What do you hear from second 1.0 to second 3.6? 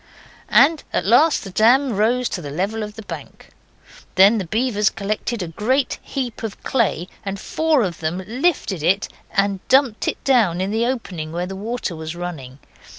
last the dam rose to the level of the bank.